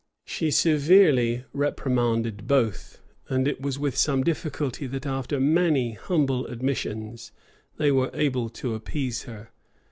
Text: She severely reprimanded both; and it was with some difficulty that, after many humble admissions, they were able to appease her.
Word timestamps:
She 0.25 0.49
severely 0.49 1.43
reprimanded 1.53 2.47
both; 2.47 3.01
and 3.29 3.47
it 3.47 3.61
was 3.61 3.77
with 3.77 3.95
some 3.95 4.23
difficulty 4.23 4.87
that, 4.87 5.05
after 5.05 5.39
many 5.39 5.91
humble 5.91 6.47
admissions, 6.47 7.31
they 7.77 7.91
were 7.91 8.09
able 8.11 8.49
to 8.49 8.73
appease 8.73 9.25
her. 9.25 9.51